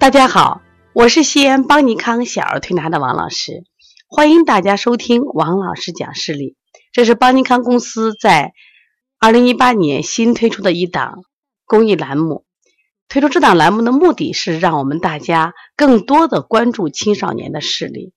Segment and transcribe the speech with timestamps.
[0.00, 0.62] 大家好，
[0.94, 3.64] 我是西安邦尼康小儿推拿的王老师，
[4.08, 6.56] 欢迎大家收听王老师讲视力。
[6.90, 8.54] 这是邦尼康公司在
[9.18, 11.18] 二零一八年新推出的一档
[11.66, 12.46] 公益栏目。
[13.08, 18.14] 推出这档栏目的目的是让我们大家更多的关注青少年的视力。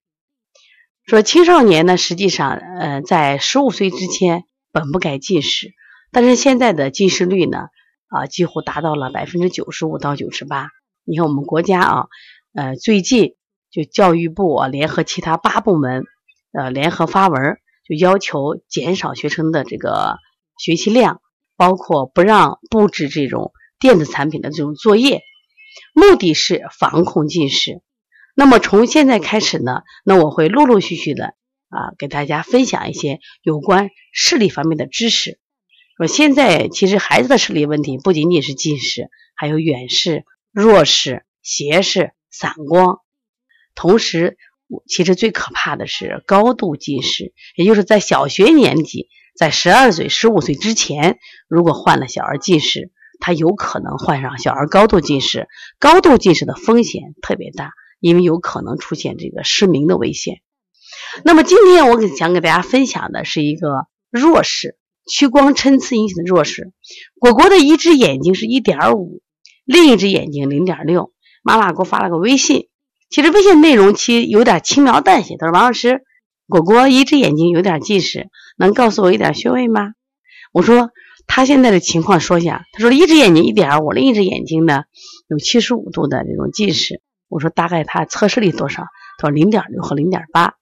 [1.05, 5.73] 说青少年呢，实际上，呃，在十五岁之前本不该近视，
[6.13, 7.67] 但是现在的近视率呢，
[8.07, 10.69] 啊，几乎达到了百分之九十五到九十八。
[11.05, 12.07] 你看我们国家啊，
[12.53, 13.35] 呃，最近
[13.71, 16.03] 就教育部啊联合其他八部门，
[16.51, 17.57] 呃，联合发文，
[17.87, 20.17] 就要求减少学生的这个
[20.57, 21.21] 学习量，
[21.57, 25.21] 包括不让布置这种电子产品的这种作业，
[25.93, 27.81] 目的是防控近视。
[28.35, 31.35] 那么从现在开始呢，那我会陆陆续续的
[31.69, 35.39] 啊给大家分享一些有关视力方面的知识。
[35.97, 43.01] 说现在其实孩子的视力问题不仅仅是近视，还有远视、弱视、斜视、散光。
[43.75, 44.37] 同时，
[44.87, 55.47] 其实最可怕的是高度近视，也就是在小学年级，在十二岁、十五岁之前，如果患了小儿近视，他有可能患上小儿高度近视。
[55.79, 57.73] 高度近视的风险特别大。
[57.99, 60.41] 因为有可能出现这个失明的危险。
[61.23, 64.77] 那么今天我给想给大家分享的是一个弱视，
[65.09, 66.73] 屈光参差引起的弱视。
[67.17, 69.22] 果果的一只眼睛是一点五，
[69.65, 71.11] 另一只眼睛零点六。
[71.43, 72.67] 妈妈给我发了个微信，
[73.09, 75.35] 其实微信内容其实有点轻描淡写。
[75.37, 76.03] 他说：“王老师，
[76.47, 79.91] 果果一只眼睛有点近视，能告诉我一点穴位吗？”
[80.53, 80.91] 我说
[81.27, 84.83] ：“他现在的情况说一下。”他说：“一只眼睛一点五，另一只眼睛呢
[85.27, 88.83] 有七十五度的这种近视。”我说大概他测视力多少？
[89.17, 90.53] 他说零点六和零点八。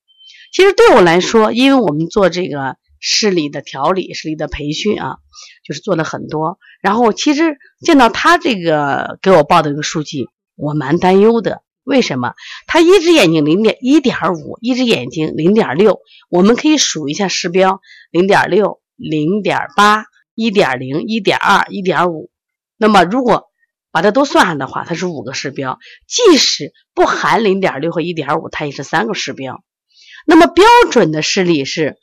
[0.51, 5.17] 其实对我来说，因为我们做这个视力的调理、视力的培训啊，
[5.65, 6.57] 就是做了很多。
[6.81, 11.63] 然后其实见到他这个给我报的这个数据，我蛮担忧的。
[11.83, 12.35] 为什么？
[12.67, 15.99] 他一只眼睛零点一点五，一只眼睛零点六。
[16.29, 17.81] 我们可以数一下视标：
[18.11, 22.29] 零点六、零点八、一点零、一点二、一点五。
[22.77, 23.47] 那么如果
[23.91, 29.63] 把它都算上的话，它是五个视标，即使不含零点六和一点五，它也是三个视标。
[30.27, 31.97] 那么标准的视力是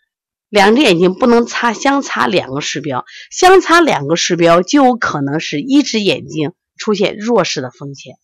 [0.48, 8.14] 两只眼睛不能差相差两个视标，相差两个视标就有可能是一只眼睛出现弱视的风险。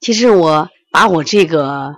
[0.00, 1.94] 其实我把我这个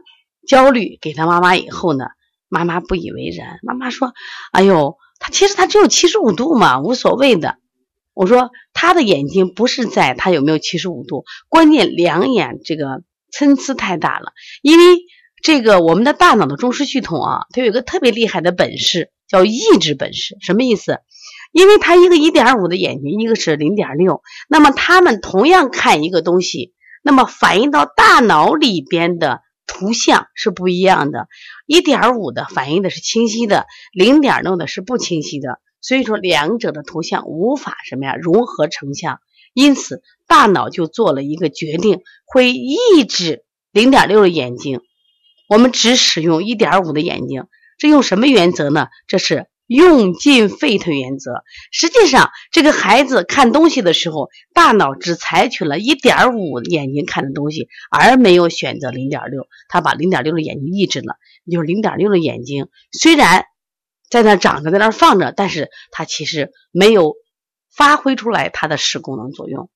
[0.46, 2.06] 焦虑给他妈妈以后呢，
[2.48, 4.12] 妈妈不以为然，妈妈说
[4.52, 7.56] ：“哎呦，他其实他只有七十五度嘛，无所谓的。”
[8.12, 13.02] 我说他的眼睛不是在他有没有七十五度，关键两眼这个
[13.32, 14.32] 参差太大了。
[14.62, 14.84] 因为
[15.44, 20.38] 这个我们的大脑的中枢系统啊，它有一个特别厉害的本事，叫抑制本事。
[20.40, 21.00] 什么意思？
[21.52, 26.72] 因为它一个一点五的眼睛，一个是零点六，那么他们同样看一个东西，
[27.02, 31.28] 那么反映到大脑里边的图像是不一样的。
[31.66, 35.60] 一点五的反映的是清晰的，零点六的是不清晰的。
[35.82, 39.20] 所以说，两者的图像无法什么呀融合成像，
[39.52, 44.80] 因此大脑就做了一个决定，会抑制零点六的眼睛，
[45.48, 47.46] 我们只使用一点五的眼睛。
[47.78, 48.88] 这用什么原则呢？
[49.06, 51.42] 这是用进废退原则。
[51.72, 61.16] 实际上，这个孩子看东西的时候，大脑只采取了一点五眼睛看的东西，而没有选择零点六，他把零点六的眼睛抑制了。
[61.50, 63.44] 就是零点六的眼睛虽然。
[64.10, 67.14] 在那长着，在那放着，但是它其实没有
[67.74, 69.70] 发挥出来它的视功能作用。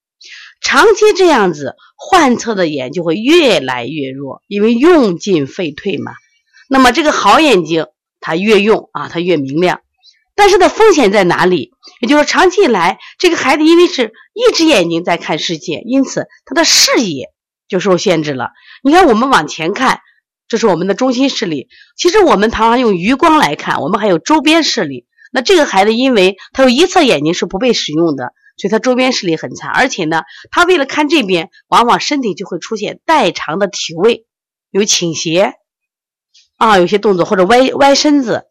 [0.60, 6.12] 长期这样子，患侧的眼就会越来越弱，因为用进废退嘛。
[6.68, 7.86] 那么这个好眼睛，
[8.20, 9.80] 它越用啊，它越明亮。
[10.34, 11.72] 但是的风险在哪里？
[12.00, 17.30] 也就是长期以来，这个孩子因为是一只眼睛在看世界，因此他的视野
[17.68, 18.50] 就受限制了。
[18.82, 20.00] 你看，我们往前看。
[20.46, 21.68] 这是我们的中心视力。
[21.94, 25.06] 其实我们常常用余光来看，我们还有周边视力。
[25.30, 29.68] 那这个孩子，因为他有一侧眼睛是不被使用的，所以他周边视力很差。
[29.68, 34.26] 而且呢，他为了看这边，往往身体就会出现代偿的体位，
[34.70, 35.54] 有倾斜
[36.56, 38.44] 啊，有些动作或者歪歪身子。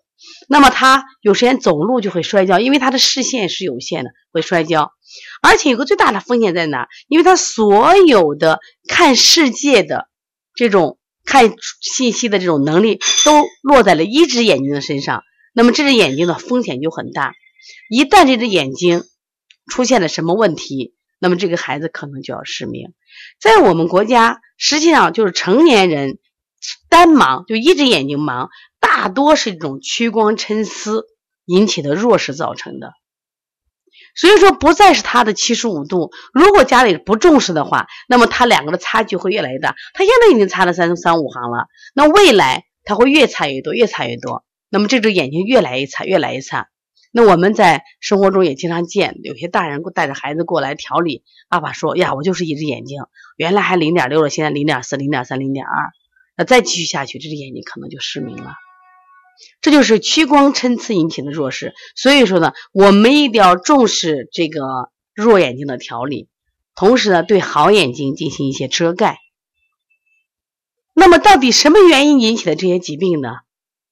[0.49, 4.93] 那么他有时间走路就会摔跤，因为他的视线是有限的，会摔跤。
[5.41, 6.87] 而且有个最大的风险在哪？
[7.07, 10.07] 因为他所有的看世界的
[10.55, 10.97] 这种。
[11.29, 15.23] 看信息的这种能力都落在了一只眼睛的身上，
[15.53, 17.33] 那么这只眼睛的风险就很大。
[17.89, 19.03] 一旦这只眼睛
[19.67, 22.93] 出现了什么问题，那么这个孩子可能就要失明。
[23.39, 26.19] 在我们国家，实际上就是成年人
[26.89, 28.49] 单盲，就一只眼睛盲，
[28.79, 30.71] 大多是这种屈光参差
[31.45, 32.93] 引起的弱视造成的。
[34.15, 36.11] 所以说不再是他的七十五度。
[36.33, 39.75] 如果家里不重视的话，那么他两个的差距会越来越大。
[39.93, 44.43] 他现在已经差了三三五行了，那未来他会越差越多，越差越多。
[44.69, 46.67] 那么这只眼睛越来越差，越来越差。
[47.17, 53.01] 那我们在生活中也经常见，有些大人带着孩子过来调理，爸爸说呀，我就是一只眼睛，
[53.37, 55.89] 原来还零点六了，现在零点四、零点三、零点二，
[56.37, 58.53] 那再继续下去，这只眼睛可能就失明了。
[59.61, 61.73] 这就是屈光参差引起的弱视。
[61.95, 64.61] 所以说呢，我们一定要重视这个
[65.15, 66.29] 弱眼睛的调理，
[66.75, 69.17] 同时呢，对好眼睛进行一些遮盖。
[70.93, 73.37] 那么，到底什么原因引起的这些疾病呢？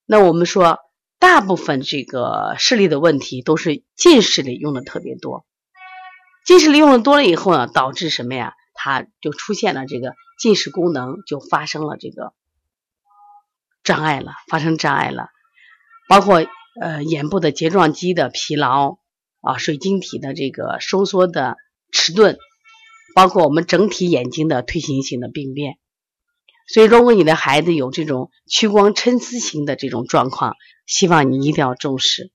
[0.05, 0.77] 那我们说。
[1.25, 5.43] 大部分这个视力的问题都是近视力用的特别多，
[6.45, 8.53] 近视力用的多了以后呢，导致什么呀？
[8.75, 12.33] 它就出现了这个近视功能就发生了这个
[13.83, 15.29] 障碍了，发生障碍了，
[16.07, 16.45] 包括
[16.79, 18.99] 呃眼部的睫状肌的疲劳
[19.41, 21.57] 啊，水晶体的这个收缩的
[21.91, 22.37] 迟钝，
[23.15, 25.79] 包括我们整体眼睛的退行性的病变。
[26.67, 30.55] 所以，如果你的孩子有这种屈光参差型的这种状况，
[30.87, 32.31] 希望你一定要重视。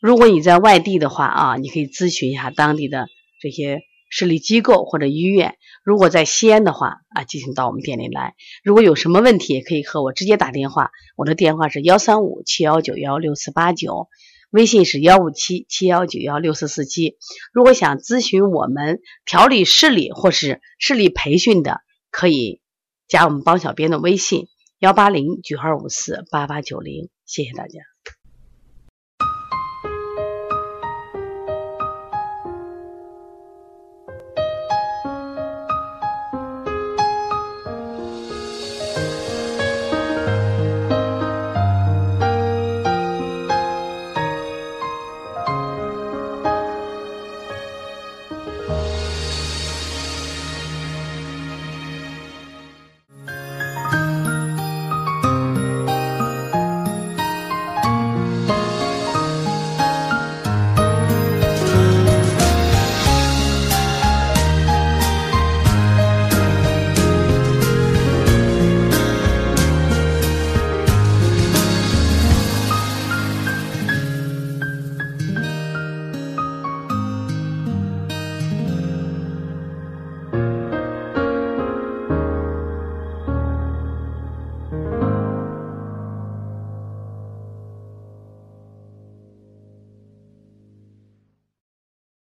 [0.00, 3.08] 如果你在外地的话啊，你可以咨询一下当地的
[3.40, 3.80] 这些
[4.10, 5.56] 视力机构或者医院。
[5.82, 8.36] 如果在西安的话啊，进行到我们店里来。
[8.62, 10.92] 如果有什么问题，也可以和我直接打电话。
[11.16, 14.06] 我的电话是幺三五七幺九幺六四八九，
[14.50, 17.16] 微信是幺五七七幺九幺六四四七。
[17.52, 21.80] 如果想咨询我们调理视力或是视力培训的，
[22.12, 22.60] 可以。
[23.08, 27.80] 加我们帮小编的微信：幺八零九二五四八八九零，谢谢大家。